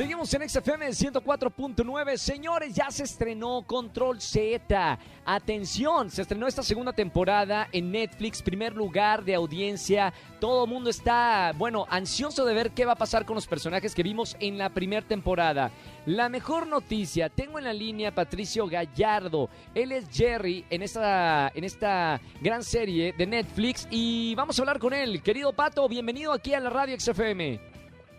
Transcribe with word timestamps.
Seguimos 0.00 0.32
en 0.32 0.48
XFM 0.48 0.88
104.9. 0.88 2.16
Señores, 2.16 2.74
ya 2.74 2.90
se 2.90 3.02
estrenó 3.02 3.60
Control 3.66 4.18
Z. 4.18 4.98
Atención, 5.26 6.10
se 6.10 6.22
estrenó 6.22 6.46
esta 6.46 6.62
segunda 6.62 6.94
temporada 6.94 7.68
en 7.70 7.92
Netflix, 7.92 8.40
primer 8.40 8.74
lugar 8.74 9.22
de 9.24 9.34
audiencia. 9.34 10.14
Todo 10.40 10.64
el 10.64 10.70
mundo 10.70 10.88
está, 10.88 11.52
bueno, 11.58 11.84
ansioso 11.90 12.46
de 12.46 12.54
ver 12.54 12.70
qué 12.70 12.86
va 12.86 12.92
a 12.92 12.96
pasar 12.96 13.26
con 13.26 13.34
los 13.34 13.46
personajes 13.46 13.94
que 13.94 14.02
vimos 14.02 14.38
en 14.40 14.56
la 14.56 14.70
primera 14.70 15.06
temporada. 15.06 15.70
La 16.06 16.30
mejor 16.30 16.66
noticia, 16.66 17.28
tengo 17.28 17.58
en 17.58 17.64
la 17.64 17.74
línea 17.74 18.08
a 18.08 18.14
Patricio 18.14 18.66
Gallardo. 18.68 19.50
Él 19.74 19.92
es 19.92 20.08
Jerry 20.08 20.64
en 20.70 20.80
esta, 20.80 21.52
en 21.54 21.64
esta 21.64 22.18
gran 22.40 22.64
serie 22.64 23.12
de 23.12 23.26
Netflix 23.26 23.86
y 23.90 24.34
vamos 24.34 24.58
a 24.58 24.62
hablar 24.62 24.78
con 24.78 24.94
él. 24.94 25.22
Querido 25.22 25.52
Pato, 25.52 25.86
bienvenido 25.90 26.32
aquí 26.32 26.54
a 26.54 26.60
la 26.60 26.70
radio 26.70 26.98
XFM. 26.98 27.60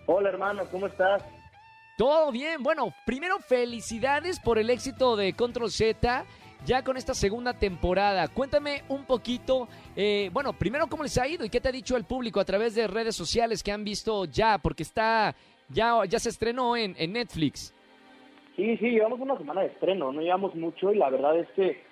Hola 0.05 0.30
hermano, 0.30 0.63
¿cómo 0.70 0.86
estás? 0.86 1.23
Todo 2.02 2.32
bien. 2.32 2.64
Bueno, 2.64 2.96
primero 3.05 3.38
felicidades 3.38 4.40
por 4.40 4.58
el 4.58 4.72
éxito 4.72 5.16
de 5.16 5.34
Control 5.34 5.70
Z. 5.70 6.26
Ya 6.66 6.84
con 6.84 6.98
esta 6.98 7.14
segunda 7.14 7.54
temporada, 7.54 8.28
cuéntame 8.28 8.82
un 8.90 9.05
poquito, 9.05 9.68
eh, 9.96 10.32
bueno, 10.34 10.52
primero 10.54 10.88
cómo 10.88 11.04
les 11.04 11.16
ha 11.20 11.28
ido 11.28 11.45
y 11.45 11.50
qué 11.52 11.62
te 11.62 11.70
ha 11.70 11.72
dicho 11.72 11.95
el 11.95 12.06
público 12.06 12.40
a 12.40 12.45
través 12.45 12.73
de 12.73 12.88
redes 12.88 13.16
sociales 13.16 13.62
que 13.62 13.72
han 13.72 13.84
visto 13.84 14.26
ya, 14.26 14.58
porque 14.58 14.82
está, 14.82 15.36
ya, 15.70 16.04
ya 16.06 16.18
se 16.18 16.30
estrenó 16.30 16.76
en, 16.76 16.95
en 16.98 17.14
Netflix. 17.14 17.72
Sí, 18.56 18.78
sí, 18.78 18.90
llevamos 18.90 19.20
una 19.20 19.38
semana 19.38 19.62
de 19.62 19.68
estreno, 19.68 20.12
no 20.12 20.22
llevamos 20.22 20.56
mucho 20.56 20.92
y 20.92 20.98
la 20.98 21.12
verdad 21.12 21.38
es 21.38 21.48
que 21.50 21.84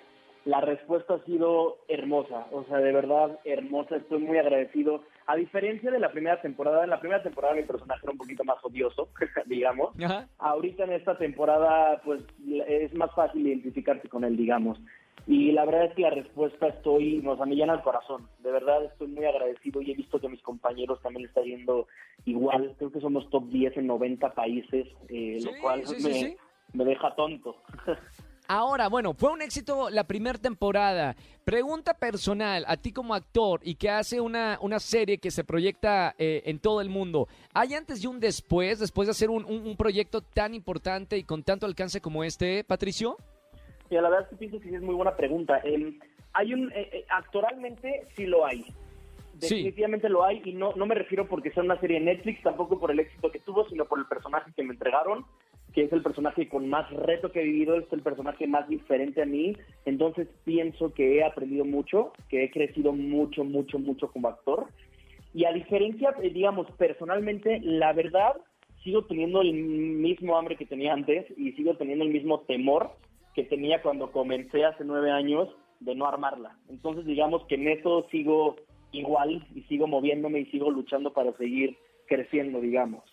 la 0.44 0.60
respuesta 0.60 1.14
ha 1.14 1.24
sido 1.24 1.78
hermosa, 1.88 2.46
o 2.50 2.64
sea, 2.64 2.78
de 2.78 2.92
verdad 2.92 3.38
hermosa, 3.44 3.96
estoy 3.96 4.20
muy 4.20 4.38
agradecido. 4.38 5.02
A 5.26 5.36
diferencia 5.36 5.90
de 5.90 6.00
la 6.00 6.10
primera 6.10 6.40
temporada, 6.40 6.82
en 6.82 6.90
la 6.90 7.00
primera 7.00 7.22
temporada 7.22 7.54
mi 7.54 7.62
personaje 7.62 8.00
era 8.02 8.12
un 8.12 8.18
poquito 8.18 8.42
más 8.44 8.56
odioso, 8.64 9.08
digamos. 9.46 9.90
Ajá. 10.02 10.28
Ahorita 10.38 10.84
en 10.84 10.92
esta 10.92 11.18
temporada, 11.18 12.00
pues 12.04 12.22
es 12.66 12.94
más 12.94 13.14
fácil 13.14 13.46
identificarse 13.46 14.08
con 14.08 14.24
él, 14.24 14.36
digamos. 14.36 14.80
Y 15.26 15.52
la 15.52 15.66
verdad 15.66 15.84
es 15.84 15.94
que 15.94 16.02
la 16.02 16.10
respuesta 16.10 16.68
estoy, 16.68 17.20
nos 17.22 17.38
me 17.46 17.54
llena 17.54 17.74
el 17.74 17.82
corazón. 17.82 18.26
De 18.38 18.50
verdad 18.50 18.84
estoy 18.84 19.08
muy 19.08 19.26
agradecido 19.26 19.82
y 19.82 19.92
he 19.92 19.94
visto 19.94 20.18
que 20.18 20.26
a 20.26 20.30
mis 20.30 20.42
compañeros 20.42 21.00
también 21.02 21.26
está 21.28 21.42
yendo 21.42 21.86
igual. 22.24 22.74
Creo 22.78 22.90
que 22.90 23.00
somos 23.00 23.28
top 23.30 23.44
10 23.48 23.76
en 23.76 23.86
90 23.86 24.32
países, 24.32 24.88
eh, 25.08 25.36
Sí, 25.38 25.44
lo 25.44 25.60
cual 25.60 25.86
sí, 25.86 26.02
me, 26.02 26.12
sí. 26.12 26.36
me 26.72 26.84
deja 26.84 27.14
tonto. 27.14 27.56
Ahora, 28.52 28.88
bueno, 28.88 29.14
fue 29.14 29.30
un 29.30 29.42
éxito 29.42 29.90
la 29.90 30.02
primera 30.02 30.36
temporada. 30.36 31.14
Pregunta 31.44 31.94
personal, 31.94 32.64
a 32.66 32.76
ti 32.76 32.92
como 32.92 33.14
actor 33.14 33.60
y 33.62 33.76
que 33.76 33.88
hace 33.88 34.20
una, 34.20 34.58
una 34.60 34.80
serie 34.80 35.18
que 35.18 35.30
se 35.30 35.44
proyecta 35.44 36.16
eh, 36.18 36.42
en 36.46 36.58
todo 36.58 36.80
el 36.80 36.88
mundo, 36.88 37.28
¿hay 37.54 37.74
antes 37.74 38.02
y 38.02 38.08
un 38.08 38.18
después, 38.18 38.80
después 38.80 39.06
de 39.06 39.12
hacer 39.12 39.30
un, 39.30 39.44
un- 39.44 39.64
un 39.68 39.76
proyecto 39.76 40.20
tan 40.20 40.52
importante 40.54 41.16
y 41.16 41.22
con 41.22 41.44
tanto 41.44 41.64
alcance 41.64 42.00
como 42.00 42.24
este, 42.24 42.64
Patricio? 42.64 43.18
Y 43.88 43.94
la 43.94 44.02
verdad 44.02 44.22
es 44.22 44.28
que 44.30 44.36
pienso 44.36 44.58
que 44.58 44.68
sí 44.68 44.74
es 44.74 44.82
muy 44.82 44.96
buena 44.96 45.14
pregunta. 45.14 45.60
Eh, 45.62 45.96
hay 46.32 46.52
un, 46.52 46.72
eh, 46.72 46.90
eh, 46.92 47.04
actualmente 47.08 48.08
sí 48.16 48.26
lo 48.26 48.44
hay. 48.44 48.64
Sí. 49.40 49.54
Definitivamente 49.54 50.08
lo 50.08 50.24
hay 50.24 50.42
y 50.44 50.54
no, 50.54 50.72
no 50.74 50.86
me 50.86 50.96
refiero 50.96 51.28
porque 51.28 51.52
sea 51.52 51.62
una 51.62 51.78
serie 51.78 52.00
de 52.00 52.04
Netflix, 52.06 52.42
tampoco 52.42 52.80
por 52.80 52.90
el 52.90 52.98
éxito 52.98 53.30
que 53.30 53.38
tuvo, 53.38 53.68
sino 53.68 53.84
por 53.84 54.00
el 54.00 54.06
personaje 54.06 54.50
que 54.56 54.64
me 54.64 54.72
entregaron, 54.72 55.24
que 55.72 55.82
es 55.82 55.92
el 55.92 56.02
personaje 56.02 56.48
con 56.48 56.68
más 56.68 56.90
reto 56.90 57.30
que 57.30 57.40
he 57.40 57.44
vivido, 57.44 57.76
es 57.76 57.92
el 57.92 58.02
personaje 58.02 58.46
más 58.46 58.68
diferente 58.68 59.22
a 59.22 59.26
mí. 59.26 59.56
Entonces 59.84 60.28
pienso 60.44 60.92
que 60.92 61.18
he 61.18 61.24
aprendido 61.24 61.64
mucho, 61.64 62.12
que 62.28 62.44
he 62.44 62.50
crecido 62.50 62.92
mucho, 62.92 63.44
mucho, 63.44 63.78
mucho 63.78 64.08
como 64.10 64.28
actor. 64.28 64.66
Y 65.32 65.44
a 65.44 65.52
diferencia, 65.52 66.14
eh, 66.22 66.30
digamos, 66.30 66.66
personalmente, 66.72 67.60
la 67.62 67.92
verdad, 67.92 68.32
sigo 68.82 69.04
teniendo 69.04 69.42
el 69.42 69.52
mismo 69.52 70.36
hambre 70.36 70.56
que 70.56 70.66
tenía 70.66 70.92
antes 70.92 71.26
y 71.36 71.52
sigo 71.52 71.76
teniendo 71.76 72.04
el 72.04 72.10
mismo 72.10 72.40
temor 72.40 72.90
que 73.34 73.44
tenía 73.44 73.80
cuando 73.82 74.10
comencé 74.10 74.64
hace 74.64 74.84
nueve 74.84 75.10
años 75.10 75.48
de 75.78 75.94
no 75.94 76.06
armarla. 76.06 76.56
Entonces, 76.68 77.06
digamos 77.06 77.44
que 77.46 77.54
en 77.54 77.68
eso 77.68 78.06
sigo 78.10 78.56
igual 78.92 79.46
y 79.54 79.62
sigo 79.62 79.86
moviéndome 79.86 80.40
y 80.40 80.46
sigo 80.46 80.70
luchando 80.70 81.12
para 81.12 81.32
seguir 81.36 81.76
creciendo, 82.06 82.60
digamos. 82.60 83.04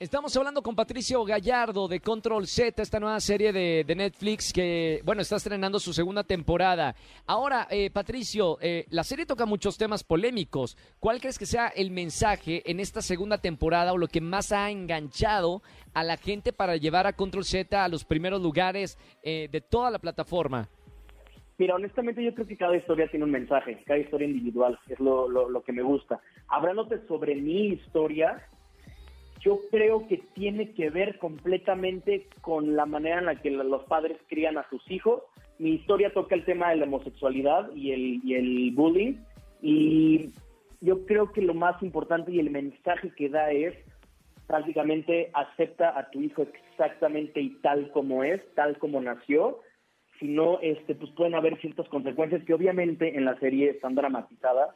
Estamos 0.00 0.36
hablando 0.36 0.62
con 0.62 0.76
Patricio 0.76 1.24
Gallardo 1.24 1.88
de 1.88 1.98
Control 1.98 2.46
Z, 2.46 2.80
esta 2.80 3.00
nueva 3.00 3.18
serie 3.18 3.52
de, 3.52 3.84
Netflix 3.96 4.52
que, 4.52 5.00
bueno, 5.04 5.22
está 5.22 5.34
estrenando 5.34 5.80
su 5.80 5.92
segunda 5.92 6.22
temporada. 6.22 6.94
Ahora, 7.26 7.66
eh, 7.68 7.90
Patricio, 7.90 8.58
eh, 8.60 8.84
la 8.90 9.02
serie 9.02 9.26
toca 9.26 9.44
muchos 9.44 9.76
temas 9.76 10.04
polémicos. 10.04 10.76
¿Cuál 11.00 11.18
crees 11.18 11.36
que 11.36 11.46
sea 11.46 11.66
el 11.66 11.90
mensaje 11.90 12.62
en 12.70 12.78
esta 12.78 13.02
segunda 13.02 13.38
temporada 13.38 13.92
o 13.92 13.98
lo 13.98 14.06
que 14.06 14.20
más 14.20 14.52
ha 14.52 14.70
enganchado 14.70 15.62
a 15.94 16.04
la 16.04 16.16
gente 16.16 16.52
para 16.52 16.76
llevar 16.76 17.08
a 17.08 17.14
Control 17.14 17.42
Z 17.42 17.84
a 17.84 17.88
los 17.88 18.04
primeros 18.04 18.40
lugares 18.40 18.96
eh, 19.24 19.48
de 19.50 19.60
toda 19.60 19.90
la 19.90 19.98
plataforma? 19.98 20.68
Mira, 21.58 21.74
honestamente 21.74 22.22
yo 22.22 22.32
creo 22.34 22.46
que 22.46 22.56
cada 22.56 22.76
historia 22.76 23.10
tiene 23.10 23.24
un 23.24 23.32
mensaje, 23.32 23.82
cada 23.84 23.98
historia 23.98 24.28
individual, 24.28 24.78
es 24.88 25.00
lo, 25.00 25.28
lo, 25.28 25.48
lo 25.48 25.64
que 25.64 25.72
me 25.72 25.82
gusta. 25.82 26.20
Hablándote 26.46 27.04
sobre 27.08 27.34
mi 27.34 27.70
historia, 27.70 28.46
yo 29.40 29.60
creo 29.70 30.06
que 30.08 30.18
tiene 30.34 30.72
que 30.72 30.90
ver 30.90 31.18
completamente 31.18 32.26
con 32.40 32.76
la 32.76 32.86
manera 32.86 33.18
en 33.18 33.26
la 33.26 33.36
que 33.36 33.50
los 33.50 33.84
padres 33.84 34.18
crían 34.28 34.58
a 34.58 34.68
sus 34.68 34.88
hijos. 34.90 35.22
Mi 35.58 35.70
historia 35.70 36.12
toca 36.12 36.34
el 36.34 36.44
tema 36.44 36.70
de 36.70 36.76
la 36.76 36.84
homosexualidad 36.84 37.74
y 37.74 37.92
el, 37.92 38.20
y 38.24 38.34
el 38.34 38.72
bullying 38.72 39.14
y 39.60 40.30
yo 40.80 41.04
creo 41.06 41.32
que 41.32 41.42
lo 41.42 41.54
más 41.54 41.82
importante 41.82 42.32
y 42.32 42.38
el 42.38 42.50
mensaje 42.50 43.10
que 43.16 43.28
da 43.28 43.50
es 43.50 43.74
prácticamente 44.46 45.30
acepta 45.34 45.98
a 45.98 46.10
tu 46.10 46.20
hijo 46.20 46.42
exactamente 46.42 47.40
y 47.40 47.50
tal 47.60 47.90
como 47.90 48.24
es, 48.24 48.40
tal 48.54 48.78
como 48.78 49.00
nació, 49.00 49.58
si 50.18 50.26
no, 50.26 50.58
este, 50.60 50.94
pues 50.94 51.10
pueden 51.12 51.34
haber 51.34 51.60
ciertas 51.60 51.88
consecuencias 51.88 52.42
que 52.44 52.54
obviamente 52.54 53.16
en 53.16 53.24
la 53.24 53.38
serie 53.38 53.70
están 53.70 53.94
dramatizadas, 53.94 54.74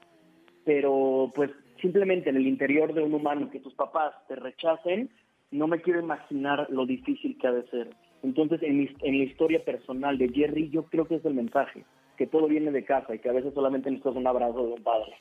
pero 0.64 1.32
pues 1.34 1.50
simplemente 1.82 2.31
en 2.31 2.37
el 2.37 2.47
interior 2.47 2.94
de 2.94 3.03
un 3.03 3.12
humano 3.12 3.50
que 3.50 3.60
tus 3.60 3.75
papás 3.75 4.15
te 4.28 4.37
rechacen, 4.37 5.10
no 5.50 5.66
me 5.66 5.82
quiero 5.82 6.00
imaginar 6.00 6.66
lo 6.70 6.87
difícil 6.87 7.37
que 7.38 7.47
ha 7.47 7.53
de 7.53 7.69
ser. 7.69 7.91
Entonces, 8.22 8.62
en, 8.62 8.78
mi, 8.78 8.88
en 9.03 9.19
la 9.19 9.25
historia 9.25 9.62
personal 9.65 10.16
de 10.16 10.28
Jerry, 10.31 10.71
yo 10.71 10.84
creo 10.84 11.06
que 11.06 11.16
es 11.16 11.25
el 11.25 11.34
mensaje, 11.34 11.84
que 12.16 12.26
todo 12.26 12.47
viene 12.47 12.71
de 12.71 12.84
casa 12.84 13.15
y 13.15 13.19
que 13.19 13.28
a 13.28 13.32
veces 13.32 13.53
solamente 13.53 13.91
necesitas 13.91 14.16
un 14.16 14.26
abrazo 14.26 14.65
de 14.65 14.72
un 14.72 14.82
padre. 14.82 15.12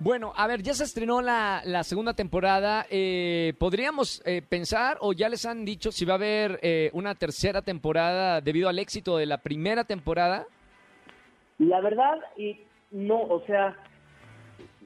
Bueno, 0.00 0.32
a 0.34 0.48
ver, 0.48 0.62
ya 0.62 0.74
se 0.74 0.84
estrenó 0.84 1.20
la, 1.20 1.62
la 1.64 1.84
segunda 1.84 2.14
temporada. 2.14 2.86
Eh, 2.90 3.52
¿Podríamos 3.58 4.22
eh, 4.26 4.42
pensar 4.42 4.96
o 5.00 5.12
ya 5.12 5.28
les 5.28 5.44
han 5.46 5.64
dicho 5.64 5.92
si 5.92 6.04
va 6.04 6.14
a 6.14 6.16
haber 6.16 6.58
eh, 6.62 6.90
una 6.94 7.14
tercera 7.14 7.62
temporada 7.62 8.40
debido 8.40 8.68
al 8.68 8.78
éxito 8.78 9.16
de 9.18 9.26
la 9.26 9.38
primera 9.38 9.84
temporada? 9.84 10.46
La 11.58 11.80
verdad, 11.80 12.18
y 12.36 12.58
no, 12.90 13.20
o 13.20 13.44
sea, 13.46 13.76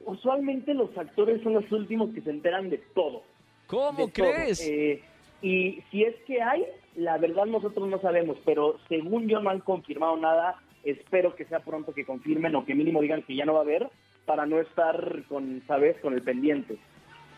usualmente 0.07 0.73
los 0.73 0.97
actores 0.97 1.41
son 1.43 1.53
los 1.53 1.71
últimos 1.71 2.13
que 2.13 2.21
se 2.21 2.31
enteran 2.31 2.69
de 2.69 2.79
todo. 2.95 3.23
¿Cómo 3.67 4.07
de 4.07 4.11
crees? 4.11 4.59
todo. 4.59 4.69
Eh, 4.69 5.03
y 5.41 5.83
si 5.91 6.03
es 6.03 6.15
que 6.25 6.41
hay, 6.41 6.65
la 6.95 7.17
verdad 7.17 7.45
nosotros 7.45 7.87
no 7.87 7.99
sabemos, 8.01 8.37
pero 8.45 8.79
según 8.87 9.27
yo 9.27 9.39
no 9.39 9.49
han 9.49 9.59
confirmado 9.59 10.17
nada, 10.17 10.55
espero 10.83 11.35
que 11.35 11.45
sea 11.45 11.59
pronto 11.59 11.93
que 11.93 12.05
confirmen 12.05 12.55
o 12.55 12.65
que 12.65 12.73
mínimo 12.73 13.01
digan 13.01 13.23
que 13.23 13.35
ya 13.35 13.45
no 13.45 13.53
va 13.53 13.59
a 13.59 13.63
haber 13.63 13.89
para 14.25 14.45
no 14.45 14.59
estar 14.59 15.23
con, 15.29 15.61
¿sabes?, 15.67 15.97
con 16.01 16.13
el 16.13 16.23
pendiente. 16.23 16.77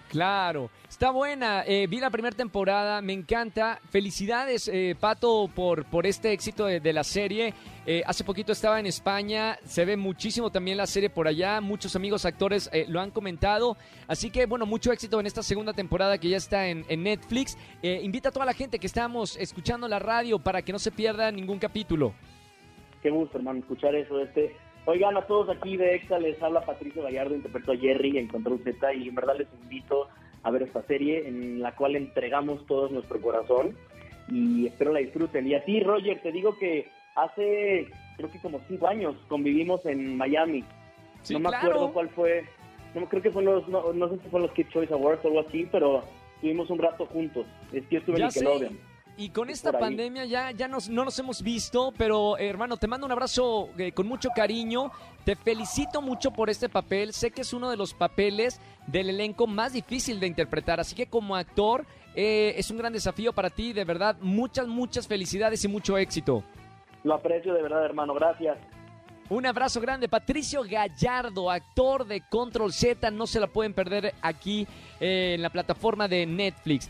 Claro, 0.09 0.71
está 0.89 1.11
buena. 1.11 1.63
Eh, 1.67 1.85
vi 1.87 1.99
la 1.99 2.09
primera 2.09 2.35
temporada, 2.35 2.99
me 2.99 3.13
encanta. 3.13 3.79
Felicidades, 3.91 4.67
eh, 4.67 4.95
Pato, 4.99 5.47
por, 5.53 5.85
por 5.85 6.07
este 6.07 6.31
éxito 6.31 6.65
de, 6.65 6.79
de 6.79 6.93
la 6.93 7.03
serie. 7.03 7.53
Eh, 7.85 8.01
hace 8.07 8.23
poquito 8.23 8.51
estaba 8.51 8.79
en 8.79 8.87
España, 8.87 9.59
se 9.63 9.85
ve 9.85 9.97
muchísimo 9.97 10.49
también 10.49 10.77
la 10.77 10.87
serie 10.87 11.11
por 11.11 11.27
allá. 11.27 11.61
Muchos 11.61 11.95
amigos 11.95 12.25
actores 12.25 12.71
eh, 12.73 12.85
lo 12.89 12.99
han 13.01 13.11
comentado. 13.11 13.77
Así 14.07 14.31
que, 14.31 14.47
bueno, 14.47 14.65
mucho 14.65 14.91
éxito 14.91 15.19
en 15.19 15.27
esta 15.27 15.43
segunda 15.43 15.73
temporada 15.73 16.17
que 16.17 16.29
ya 16.29 16.37
está 16.37 16.67
en, 16.67 16.83
en 16.89 17.03
Netflix. 17.03 17.55
Invita 17.83 18.29
a 18.29 18.31
toda 18.31 18.47
la 18.47 18.53
gente 18.53 18.79
que 18.79 18.87
estamos 18.87 19.37
escuchando 19.37 19.87
la 19.87 19.99
radio 19.99 20.39
para 20.39 20.63
que 20.63 20.71
no 20.71 20.79
se 20.79 20.89
pierda 20.89 21.31
ningún 21.31 21.59
capítulo. 21.59 22.15
Qué 23.03 23.11
gusto, 23.11 23.37
hermano, 23.37 23.59
escuchar 23.59 23.93
eso. 23.93 24.19
Este, 24.19 24.55
Oigan, 24.89 25.15
a 25.17 25.21
todos 25.21 25.55
aquí 25.55 25.77
de 25.77 25.93
EXA 25.93 26.17
les 26.17 26.41
habla 26.41 26.65
Patricio 26.65 27.03
Gallardo, 27.03 27.35
interpretó 27.35 27.73
a 27.73 27.77
Jerry 27.77 28.17
en 28.17 28.27
Control 28.27 28.59
Z 28.63 28.91
y 28.95 29.07
en 29.07 29.13
verdad 29.13 29.35
les 29.37 29.47
invito 29.61 30.07
a 30.41 30.49
ver 30.49 30.63
esta 30.63 30.81
serie 30.81 31.27
en 31.27 31.61
la 31.61 31.75
cual 31.75 31.95
entregamos 31.95 32.65
todo 32.65 32.89
nuestro 32.89 33.21
corazón 33.21 33.77
y 34.29 34.65
espero 34.65 34.91
la 34.91 35.01
disfruten. 35.01 35.45
Y 35.45 35.53
a 35.53 35.63
ti, 35.63 35.79
Roger, 35.81 36.19
te 36.23 36.31
digo 36.31 36.57
que 36.57 36.89
hace 37.13 37.87
creo 38.17 38.31
que 38.31 38.39
como 38.39 38.61
cinco 38.67 38.87
años 38.87 39.15
convivimos 39.27 39.85
en 39.85 40.17
Miami. 40.17 40.63
Sí, 41.21 41.33
no 41.33 41.39
me 41.41 41.49
claro. 41.49 41.67
acuerdo 41.67 41.93
cuál 41.93 42.09
fue, 42.09 42.45
no 42.95 43.07
creo 43.07 43.21
que 43.21 43.29
fue 43.29 43.43
los, 43.43 43.67
no, 43.67 43.93
no 43.93 44.09
sé 44.09 44.17
si 44.23 44.29
fue 44.29 44.39
los 44.39 44.51
Kid 44.53 44.69
Choice 44.69 44.91
Awards 44.91 45.23
o 45.23 45.27
algo 45.27 45.41
así, 45.41 45.67
pero 45.71 46.03
estuvimos 46.33 46.67
un 46.71 46.79
rato 46.79 47.05
juntos. 47.05 47.45
Es 47.71 47.85
que 47.85 47.97
yo 47.97 47.99
estuve 47.99 48.15
en 48.15 48.23
Ya 48.23 48.31
sé. 48.31 48.71
Y 49.19 49.31
con 49.31 49.49
esta 49.49 49.77
pandemia 49.77 50.23
ya, 50.23 50.51
ya 50.51 50.69
nos, 50.69 50.87
no 50.87 51.03
nos 51.03 51.19
hemos 51.19 51.43
visto, 51.43 51.93
pero 51.97 52.37
hermano, 52.37 52.77
te 52.77 52.87
mando 52.87 53.05
un 53.05 53.11
abrazo 53.11 53.67
eh, 53.77 53.91
con 53.91 54.07
mucho 54.07 54.29
cariño. 54.33 54.93
Te 55.25 55.35
felicito 55.35 56.01
mucho 56.01 56.31
por 56.31 56.49
este 56.49 56.69
papel. 56.69 57.11
Sé 57.11 57.29
que 57.29 57.41
es 57.41 57.51
uno 57.51 57.69
de 57.69 57.75
los 57.75 57.93
papeles 57.93 58.61
del 58.87 59.09
elenco 59.09 59.45
más 59.45 59.73
difícil 59.73 60.21
de 60.21 60.27
interpretar, 60.27 60.79
así 60.79 60.95
que 60.95 61.07
como 61.07 61.35
actor 61.35 61.85
eh, 62.15 62.53
es 62.55 62.71
un 62.71 62.77
gran 62.77 62.93
desafío 62.93 63.33
para 63.33 63.49
ti. 63.49 63.73
De 63.73 63.83
verdad, 63.83 64.15
muchas, 64.21 64.67
muchas 64.67 65.05
felicidades 65.05 65.65
y 65.65 65.67
mucho 65.67 65.97
éxito. 65.97 66.41
Lo 67.03 67.15
aprecio 67.15 67.53
de 67.53 67.61
verdad, 67.61 67.83
hermano. 67.83 68.13
Gracias. 68.13 68.57
Un 69.27 69.45
abrazo 69.45 69.81
grande, 69.81 70.07
Patricio 70.07 70.63
Gallardo, 70.63 71.51
actor 71.51 72.07
de 72.07 72.21
Control 72.21 72.71
Z, 72.71 73.11
no 73.11 73.27
se 73.27 73.41
la 73.41 73.47
pueden 73.47 73.73
perder 73.73 74.13
aquí 74.21 74.65
eh, 75.01 75.33
en 75.35 75.41
la 75.41 75.49
plataforma 75.49 76.07
de 76.07 76.25
Netflix. 76.25 76.89